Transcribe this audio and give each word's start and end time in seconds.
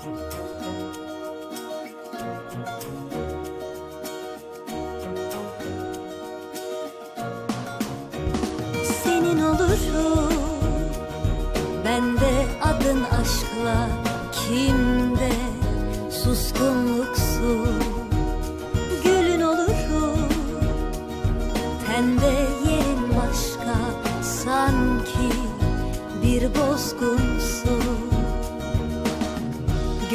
Senin 0.00 0.12
olurum 9.42 10.32
Ben 11.84 12.16
de 12.16 12.46
adın 12.62 13.02
aşkla 13.02 13.88
Kimde? 14.32 15.32
Suskunluksu 16.10 17.66
Gülün 19.04 19.40
olurum 19.40 20.28
Tende 21.86 22.48
yerin 22.70 23.02
başka 23.16 23.76
Sanki 24.22 25.30
bir 26.22 26.42
bozgunsun 26.54 27.39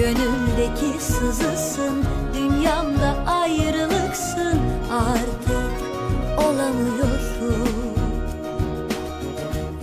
Gönüldeki 0.05 1.03
sızısın. 1.03 2.03
Dünyamda 2.33 3.15
ayrılıksın. 3.27 4.59
Artık 4.91 5.71
olamıyorum 6.37 7.05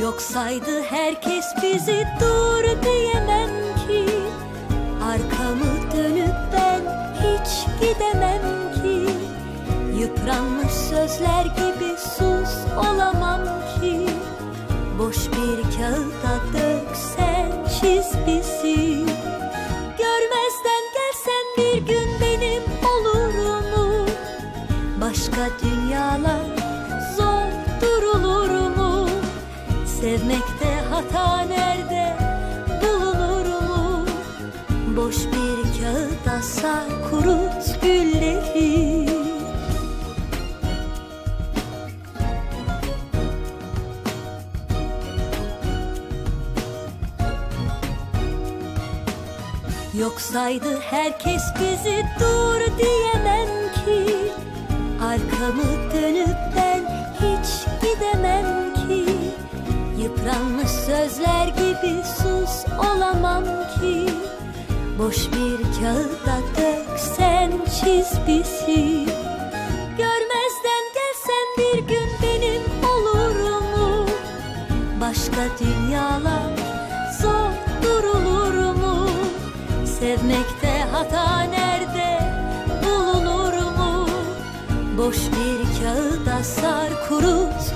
Yoksaydı 0.01 0.83
herkes 0.83 1.45
bizi 1.63 2.07
dur 2.21 2.65
diyemem 2.85 3.51
ki. 3.87 4.07
Arkamı 5.05 5.93
dönüp 5.97 6.35
ben 6.53 6.81
hiç 7.15 7.67
gidemem 7.81 8.43
ki. 8.75 9.13
Yıpranmış 10.01 10.73
sözler 10.73 11.45
gibi 11.45 11.97
sus 11.99 12.57
olamam 12.77 13.41
ki. 13.81 14.07
Boş 14.99 15.17
bir 15.17 15.63
kağıda 15.77 16.53
döksen 16.53 16.72
Sevmekte 30.03 30.81
hata 30.91 31.41
nerede? 31.41 32.17
Bulunur 32.83 33.47
mu? 33.47 34.07
Boş 34.97 35.17
bir 35.17 35.63
kağıda 35.79 36.43
sar 36.43 36.85
kurut 37.11 37.83
gülleri. 37.83 39.07
Yoksaydı 49.99 50.81
herkes 50.81 51.43
bizi 51.61 52.05
dur 52.21 52.79
diyemem 52.79 53.49
ki. 53.75 54.17
Arkamı 55.03 55.93
dönüp 55.95 56.37
ben 56.57 56.83
hiç 57.21 57.49
gidemem 57.83 58.52
Yıpranmış 60.03 60.71
sözler 60.71 61.49
gibi 61.49 62.03
sus 62.05 62.65
olamam 62.79 63.45
ki 63.45 64.09
Boş 64.99 65.17
bir 65.17 65.59
kağıda 65.81 66.39
döksen 66.57 67.51
çiz 67.51 68.19
bizi 68.27 69.07
Görmezden 69.99 70.85
gelsen 70.95 71.47
bir 71.59 71.79
gün 71.89 72.09
benim 72.23 72.63
olur 72.85 73.37
mu? 73.51 74.07
Başka 75.01 75.43
dünyalar 75.61 76.53
zor 77.21 77.53
durulur 77.83 78.75
mu? 78.75 79.09
Sevmekte 80.01 80.85
hata 80.93 81.41
nerede 81.41 82.19
bulunur 82.87 83.53
mu? 83.53 84.09
Boş 84.99 85.17
bir 85.17 85.83
kağıda 85.83 86.45
sar 86.45 87.09
kurut 87.09 87.72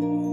gülleri 0.00 0.23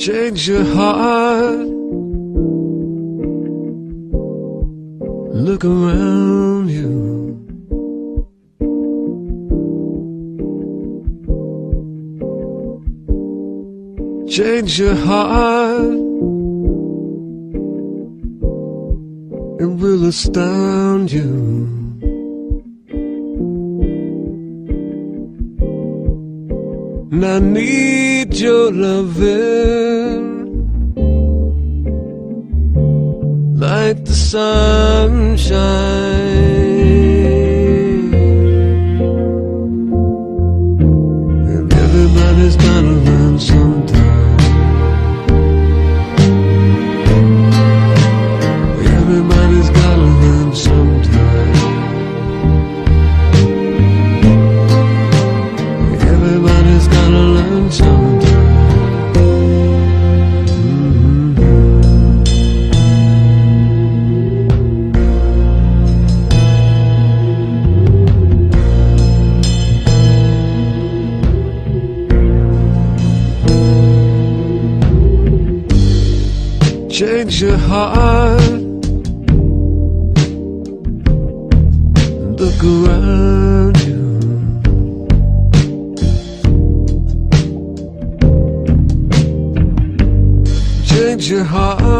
change 0.00 0.48
your 0.48 0.64
heart. 0.64 1.68
Look 5.46 5.62
around 5.62 6.70
you. 6.70 7.36
Change 14.26 14.80
your 14.80 14.94
heart. 14.94 16.00
It 19.60 19.66
will 19.66 20.06
astound 20.06 21.12
you. 21.12 21.79
And 27.22 27.28
I 27.28 27.38
need 27.38 28.34
your 28.34 28.72
loving 28.72 30.24
like 33.58 34.02
the 34.06 34.14
sunshine. 34.14 35.50
Your 77.40 77.56
heart. 77.56 78.38
Look 82.38 82.62
around 82.62 83.80
you. 83.80 84.20
Change 90.84 91.30
your 91.30 91.44
heart. 91.44 91.99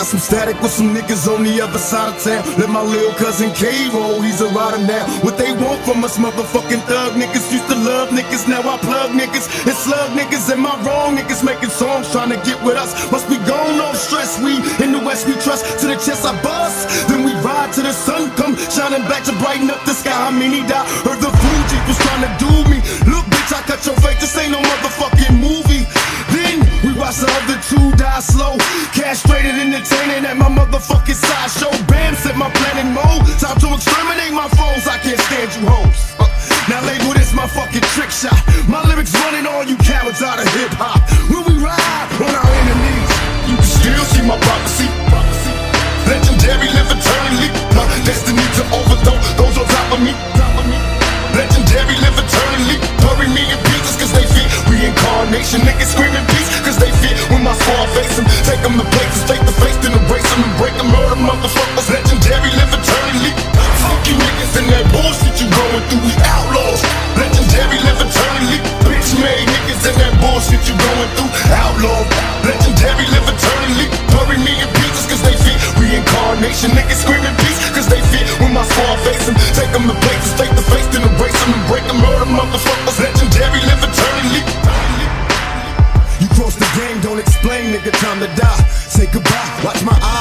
Got 0.00 0.16
some 0.16 0.24
static 0.32 0.56
with 0.64 0.72
some 0.72 0.96
niggas 0.96 1.28
on 1.28 1.44
the 1.44 1.60
other 1.60 1.76
side 1.76 2.16
of 2.16 2.24
town. 2.24 2.40
Let 2.56 2.72
my 2.72 2.80
little 2.80 3.12
cousin 3.20 3.52
K 3.52 3.68
roll, 3.92 4.24
he's 4.24 4.40
a 4.40 4.48
rider 4.48 4.80
now. 4.88 5.04
What 5.20 5.36
they 5.36 5.52
want 5.52 5.84
from 5.84 6.00
us, 6.00 6.16
motherfucking 6.16 6.88
thug 6.88 7.20
niggas. 7.20 7.52
Used 7.52 7.68
to 7.68 7.76
love 7.76 8.08
niggas, 8.08 8.48
now 8.48 8.64
I 8.64 8.80
plug 8.80 9.12
niggas 9.12 9.44
and 9.68 9.76
slug 9.76 10.16
niggas. 10.16 10.48
Am 10.48 10.64
I 10.64 10.72
wrong? 10.88 11.20
Niggas 11.20 11.44
making 11.44 11.68
songs 11.68 12.08
trying 12.08 12.32
to 12.32 12.40
get 12.48 12.56
with 12.64 12.80
us. 12.80 12.96
Must 13.12 13.28
be 13.28 13.36
gone 13.44 13.76
off 13.76 13.92
stress. 14.00 14.40
We 14.40 14.56
in 14.80 14.96
the 14.96 15.04
West, 15.04 15.28
we 15.28 15.36
trust. 15.44 15.68
To 15.84 15.92
the 15.92 16.00
chest, 16.00 16.24
I 16.24 16.32
bust. 16.40 16.88
Then 17.12 17.20
we 17.20 17.36
ride 17.44 17.68
to 17.76 17.82
the 17.84 17.92
sun 17.92 18.32
come 18.40 18.56
shining 18.72 19.04
back 19.04 19.28
to 19.28 19.36
brighten 19.36 19.68
up 19.68 19.84
the 19.84 19.92
sky. 19.92 20.16
How 20.16 20.32
many 20.32 20.64
he 20.64 20.64
died. 20.64 20.88
Heard 21.04 21.20
the 21.20 21.28
Fugees 21.28 21.84
was 21.84 22.00
trying 22.00 22.24
to 22.24 22.32
do 22.40 22.52
me. 22.72 22.80
Look, 23.04 23.28
bitch, 23.28 23.52
I 23.52 23.60
cut 23.68 23.84
your 23.84 24.00
face. 24.00 24.16
This 24.16 24.32
ain't 24.40 24.56
no 24.56 24.64
motherfucking 24.64 25.19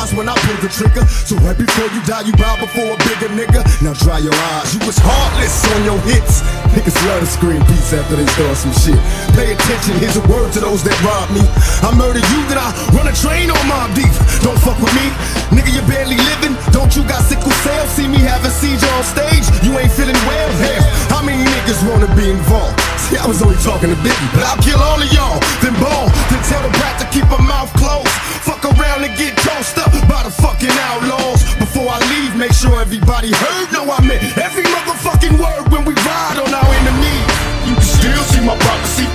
eyes 0.09 0.17
when 0.17 0.29
I 0.29 0.35
pull 0.35 0.57
the 0.61 0.69
trigger. 0.69 1.05
So 1.07 1.35
right 1.45 1.57
before 1.57 1.89
you 1.93 2.01
die, 2.05 2.21
you 2.25 2.33
bow 2.33 2.57
before 2.59 2.93
a 2.93 2.97
bigger 3.05 3.29
nigga. 3.33 3.61
Now 3.81 3.93
dry 3.93 4.19
your 4.19 4.33
eyes, 4.33 4.73
you 4.73 4.81
was 4.85 4.97
heartless 4.97 5.65
on 5.73 5.83
your 5.85 5.99
hits. 6.09 6.41
Niggas 6.73 6.97
love 7.07 7.21
to 7.21 7.29
scream 7.29 7.61
peace 7.65 7.93
after 7.93 8.15
they 8.15 8.25
start 8.33 8.57
some 8.57 8.73
shit. 8.73 8.99
Pay 9.35 9.53
attention, 9.53 9.97
here's 9.99 10.17
a 10.17 10.25
word 10.27 10.51
to 10.53 10.59
those 10.59 10.83
that 10.83 10.97
rob 11.01 11.29
me. 11.33 11.43
I 11.85 11.93
murder 11.95 12.21
you, 12.21 12.39
then 12.49 12.57
I 12.57 12.69
run 12.93 13.07
a 13.07 13.15
train 13.15 13.49
on 13.49 13.61
Mobb 13.69 13.93
Deep. 13.95 14.11
Don't 14.41 14.59
fuck 14.61 14.77
with 14.79 14.93
me, 14.93 15.07
nigga, 15.53 15.71
you 15.73 15.83
barely 15.89 16.17
living. 16.17 16.55
Don't 16.71 16.93
you 16.95 17.03
got 17.05 17.21
sickle 17.25 17.53
cell? 17.65 17.85
See 17.93 18.07
me 18.07 18.19
having 18.21 18.53
siege 18.53 18.81
on 18.81 19.03
stage, 19.03 19.45
you 19.65 19.73
ain't 19.77 19.91
feeling 19.93 20.19
well. 20.29 20.49
Hell, 20.61 20.83
how 21.13 21.21
many 21.25 21.41
niggas 21.41 21.81
wanna 21.89 22.09
be 22.15 22.29
involved? 22.29 22.77
See, 23.09 23.17
I 23.17 23.25
was 23.25 23.41
only 23.41 23.57
talking 23.65 23.89
to 23.89 23.99
Biggie, 24.05 24.29
but 24.33 24.45
I'll 24.45 24.61
kill 24.61 24.77
all 24.77 25.01
of 25.01 25.09
y'all. 25.09 25.41
Then 25.65 25.73
ball, 25.81 26.05
then 26.29 26.41
tell 26.45 26.61
the 26.61 26.69
brat 26.77 27.01
to 27.01 27.05
keep 27.09 27.25
her 27.25 27.41
mouth 27.41 27.71
closed. 27.73 28.13
Fuck 28.45 28.65
around 28.65 29.03
and 29.03 29.17
get 29.17 29.35
tossed 29.37 29.77
up 29.77 29.98
by 30.07 30.23
the 30.23 30.31
fucking 30.31 30.71
outlaws. 30.91 31.43
Before 31.57 31.89
I 31.89 31.99
leave, 32.13 32.35
make 32.35 32.53
sure 32.53 32.79
everybody 32.79 33.31
heard. 33.33 33.67
No, 33.73 33.89
I 33.89 33.99
meant 34.05 34.21
every 34.37 34.63
motherfucking 34.63 35.35
word 35.39 35.65
when 35.71 35.83
we 35.83 35.93
ride 36.05 36.37
on 36.39 36.51
our 36.53 36.69
enemies. 36.83 37.25
You 37.65 37.73
can 37.73 37.83
still 37.83 38.23
see 38.31 38.43
my 38.45 38.55
prophecy. 38.55 39.07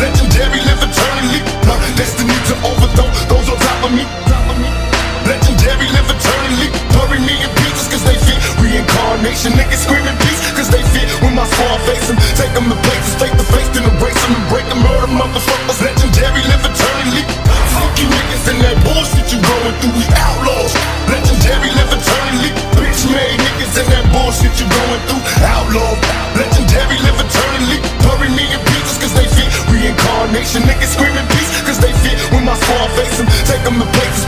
Legendary, 0.00 0.58
live 0.66 0.82
eternally. 0.82 1.40
Uh, 1.68 1.78
destiny 1.94 2.34
to 2.50 2.54
overthrow 2.66 3.08
those 3.30 3.48
on 3.48 3.58
top 3.62 3.86
of 3.86 3.92
me. 3.94 4.04
Legendary, 5.28 5.86
live 5.94 6.10
eternally. 6.10 6.68
Bury 6.90 7.22
me 7.22 7.38
in 7.38 7.50
pieces 7.62 7.86
cause 7.86 8.02
they 8.02 8.18
fit 8.26 8.40
reincarnation. 8.58 9.54
Niggas 9.54 9.86
screaming 9.86 10.18
peace 10.26 10.42
cause 10.58 10.68
they 10.68 10.82
fit 10.90 11.06
when 11.22 11.38
my 11.38 11.46
squad 11.46 11.78
face 11.86 12.06
them. 12.10 12.18
Take 12.34 12.52
them 12.52 12.66
to 12.66 12.78
places, 12.82 13.14
take 13.22 13.34
the 13.38 13.46
face, 13.54 13.68
then 13.70 13.86
embrace 13.86 14.18
them 14.26 14.34
and 14.34 14.46
break 14.50 14.66
them. 14.66 14.82
Murder 14.82 15.12
motherfuckers. 15.14 15.78
Legendary, 15.78 16.42
live 16.50 16.64
eternally. 16.66 17.41
You 18.42 18.50
and 18.50 18.62
that 18.66 18.78
bullshit 18.82 19.30
you 19.30 19.38
going 19.38 19.74
through. 19.78 19.94
We 19.94 20.02
outlaws. 20.18 20.74
Legendary, 21.06 21.70
live 21.78 21.94
eternally. 21.94 22.50
Bitch 22.74 23.06
made 23.06 23.38
niggas 23.38 23.78
and 23.78 23.86
that 23.94 24.06
bullshit 24.10 24.50
you 24.58 24.66
going 24.66 25.02
through. 25.06 25.22
Outlaw. 25.46 25.94
Legendary, 26.34 26.98
live 27.06 27.22
eternally. 27.22 27.78
Bury 28.02 28.34
me 28.34 28.50
in 28.50 28.58
pieces 28.66 28.98
cause 28.98 29.14
they 29.14 29.30
fit 29.30 29.46
reincarnation. 29.70 30.66
Niggas 30.66 30.90
screaming 30.90 31.28
peace 31.30 31.50
cause 31.62 31.78
they 31.78 31.94
fit 32.02 32.18
when 32.34 32.42
my 32.42 32.58
squad 32.58 32.90
face 32.98 33.14
them. 33.14 33.30
Take 33.46 33.62
them 33.62 33.78
to 33.78 33.86
places, 33.94 34.26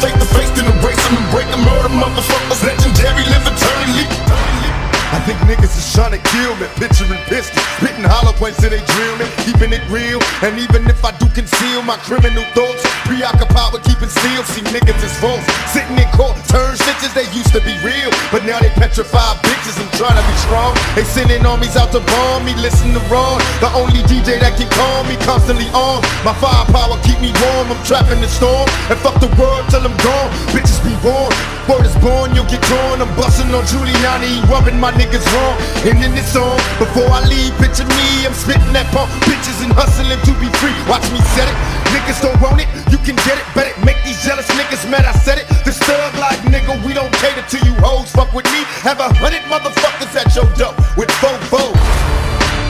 niggas 5.54 5.78
is 5.78 5.86
trying 5.94 6.10
to 6.10 6.22
kill 6.34 6.54
me, 6.58 6.66
picturing 6.74 7.22
pistols, 7.30 7.62
spitting 7.78 8.02
hollow 8.02 8.34
points 8.34 8.58
till 8.58 8.70
they 8.70 8.82
drill 8.82 9.14
me, 9.22 9.26
keeping 9.46 9.70
it 9.70 9.84
real. 9.86 10.18
And 10.42 10.58
even 10.58 10.82
if 10.90 10.98
I 11.04 11.14
do 11.22 11.30
conceal 11.30 11.82
my 11.82 11.96
criminal 12.02 12.42
thoughts, 12.58 12.82
preoccupied 13.06 13.70
with 13.72 13.86
keeping 13.86 14.10
still. 14.10 14.42
See 14.50 14.66
niggas 14.74 14.98
is 14.98 15.14
false, 15.22 15.44
sitting 15.70 15.94
in 15.94 16.08
court, 16.12 16.34
turn 16.50 16.74
stitches. 16.74 17.14
They 17.14 17.26
used 17.30 17.54
to 17.54 17.62
be 17.62 17.74
real, 17.86 18.10
but 18.34 18.42
now 18.42 18.58
they 18.58 18.70
petrified 18.74 19.38
bitches. 19.46 19.78
I'm 19.78 19.90
trying 19.94 20.18
to 20.18 20.24
be 20.26 20.36
strong. 20.42 20.74
They 20.98 21.06
sending 21.06 21.46
armies 21.46 21.76
out 21.78 21.94
to 21.94 22.02
bomb 22.02 22.44
me. 22.44 22.54
Listen 22.58 22.90
to 22.92 23.02
Ron, 23.06 23.38
the 23.62 23.70
only 23.78 24.02
DJ 24.10 24.42
that 24.42 24.58
can 24.58 24.68
calm 24.74 25.06
me, 25.06 25.14
constantly 25.22 25.70
on. 25.70 26.02
My 26.26 26.34
firepower 26.42 26.98
keep 27.06 27.20
me 27.22 27.30
warm. 27.46 27.70
I'm 27.70 27.80
trapping 27.86 28.18
the 28.20 28.28
storm, 28.28 28.66
and 28.90 28.98
fuck 28.98 29.20
the 29.22 29.30
world 29.38 29.62
till 29.70 29.86
I'm 29.86 29.94
gone. 30.02 30.30
Bitches 30.50 30.82
be 30.82 30.94
warned. 31.06 31.36
Word 31.64 31.88
is 31.88 31.96
born, 32.04 32.36
you'll 32.36 32.48
get 32.52 32.60
torn. 32.68 33.00
I'm 33.00 33.08
busting 33.16 33.48
on 33.56 33.64
Giuliani, 33.64 34.44
rubbing 34.52 34.76
my 34.76 34.92
niggas 34.92 35.24
wrong. 35.32 35.56
And 35.88 35.96
in 36.04 36.12
this 36.12 36.28
song, 36.28 36.60
before 36.76 37.08
I 37.08 37.24
leave, 37.24 37.56
picture 37.56 37.88
me, 37.88 38.28
I'm 38.28 38.36
spitting 38.36 38.68
that 38.76 38.84
pump. 38.92 39.08
Bitches 39.24 39.64
and 39.64 39.72
hustling 39.72 40.12
to 40.12 40.32
be 40.36 40.52
free. 40.60 40.76
Watch 40.84 41.08
me 41.08 41.24
set 41.32 41.48
it. 41.48 41.56
Niggas 41.96 42.20
don't 42.20 42.36
want 42.44 42.60
it, 42.60 42.68
you 42.92 43.00
can 43.00 43.16
get 43.24 43.40
it. 43.40 43.46
Bet 43.56 43.72
it, 43.72 43.76
make 43.80 43.96
these 44.04 44.20
jealous 44.20 44.44
niggas 44.52 44.84
mad. 44.92 45.08
I 45.08 45.16
said 45.24 45.40
it. 45.40 45.48
This 45.64 45.80
thug 45.80 46.12
like 46.20 46.36
nigga, 46.52 46.76
we 46.84 46.92
don't 46.92 47.12
cater 47.16 47.40
to 47.40 47.58
you 47.64 47.72
hoes. 47.80 48.12
Fuck 48.12 48.36
with 48.36 48.44
me, 48.52 48.60
have 48.84 49.00
a 49.00 49.08
hundred 49.16 49.48
motherfuckers 49.48 50.12
at 50.20 50.28
your 50.36 50.48
door 50.60 50.76
with 51.00 51.08
four 51.16 51.32
foes. 51.48 51.72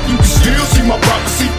You 0.07 0.15
can 0.15 0.31
still 0.31 0.67
see 0.71 0.87
my 0.87 1.03
prophecy. 1.03 1.51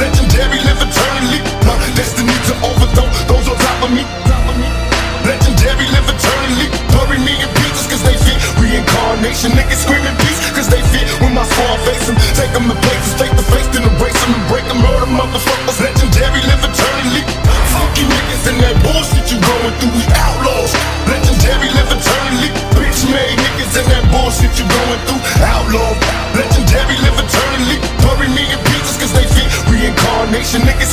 Legendary, 0.00 0.56
live 0.64 0.80
eternally. 0.80 1.40
Uh, 1.68 1.76
destiny 1.94 2.32
to 2.48 2.54
overthrow 2.64 3.08
those 3.28 3.44
on 3.44 3.56
top 3.60 3.84
of 3.84 3.92
me. 3.92 4.73
Bury 7.14 7.30
me 7.30 7.38
in 7.38 7.50
cause 7.86 8.02
they 8.02 8.18
fit. 8.26 8.34
Reincarnation, 8.58 9.54
niggas 9.54 9.86
screaming 9.86 10.18
peace 10.18 10.42
cause 10.50 10.66
they 10.66 10.82
fit. 10.90 11.06
When 11.22 11.30
my 11.30 11.46
squad 11.46 11.78
face 11.86 12.10
them, 12.10 12.18
take 12.34 12.50
them 12.50 12.66
to 12.66 12.74
places 12.74 13.14
Take 13.14 13.30
the 13.38 13.46
face, 13.54 13.70
then 13.70 13.86
erase 13.86 14.18
them 14.18 14.34
and 14.34 14.46
break 14.50 14.66
them 14.66 14.82
Murder 14.82 15.06
motherfuckers, 15.06 15.78
legendary, 15.78 16.42
live 16.42 16.58
eternally 16.66 17.22
Funky 17.70 18.02
niggas 18.10 18.50
and 18.50 18.58
that 18.66 18.74
bullshit 18.82 19.30
you 19.30 19.38
going 19.38 19.74
through 19.78 19.94
We 19.94 20.02
outlaws, 20.10 20.74
legendary, 21.06 21.70
live 21.70 21.94
eternally 21.94 22.50
Bitch 22.74 23.06
made 23.06 23.38
niggas 23.38 23.78
and 23.78 23.86
that 23.94 24.04
bullshit 24.10 24.50
you 24.58 24.66
going 24.66 25.00
through 25.06 25.22
outlaws. 25.38 25.98
legendary, 26.34 26.98
live 26.98 27.14
eternally 27.14 27.78
Bury 28.02 28.26
me 28.34 28.42
in 28.50 28.58
cause 29.04 29.12
they 29.14 29.26
fit. 29.36 29.46
Reincarnation, 29.68 30.62
niggas 30.62 30.83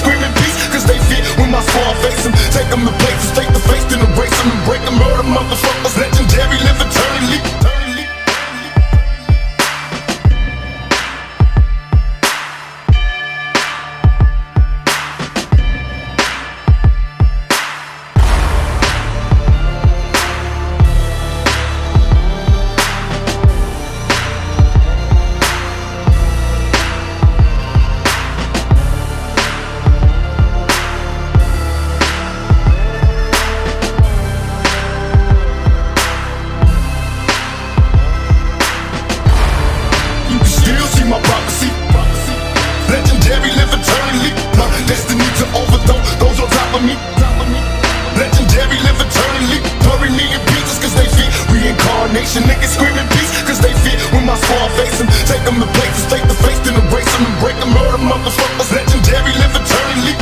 we 57.21 57.33
break 57.37 57.57
the 57.61 57.69
murder 57.69 58.01
motherfuckers. 58.01 58.69
Legendary 58.73 59.33
live 59.37 59.53
eternally. 59.53 60.15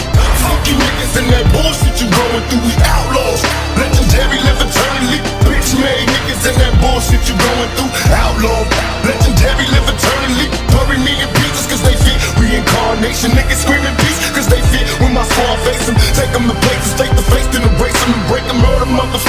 Fuck 0.44 0.62
you 0.68 0.76
niggas 0.76 1.16
and 1.20 1.28
that 1.32 1.46
bullshit 1.56 1.96
you 2.00 2.08
going 2.12 2.44
through. 2.52 2.64
We 2.68 2.76
outlaws. 2.84 3.42
Legendary 3.80 4.40
live 4.44 4.60
eternally. 4.60 5.20
Bitch 5.48 5.72
made 5.80 6.08
niggas 6.08 6.44
and 6.52 6.58
that 6.60 6.74
bullshit 6.84 7.24
you 7.28 7.36
going 7.40 7.72
through. 7.80 7.92
Outlaw. 8.12 8.62
Legendary 9.08 9.68
live 9.72 9.88
eternally. 9.88 10.48
Bury 10.76 11.00
me 11.00 11.14
in 11.24 11.30
pieces 11.40 11.66
cause 11.72 11.84
they 11.88 11.96
fit. 11.96 12.20
Reincarnation 12.36 13.32
niggas 13.32 13.64
screaming 13.64 13.96
peace 14.04 14.20
cause 14.36 14.48
they 14.52 14.62
fit. 14.72 14.88
When 15.00 15.16
my 15.16 15.24
squad 15.24 15.60
face 15.64 15.88
them, 15.88 15.96
take 16.20 16.32
them 16.36 16.52
to 16.52 16.56
places, 16.68 16.94
take 17.00 17.14
the 17.16 17.26
face, 17.32 17.48
then 17.56 17.64
erase 17.64 18.00
them 18.04 18.12
and 18.12 18.26
break 18.28 18.44
the 18.48 18.58
murder 18.60 18.90
motherfuckers. 18.92 19.29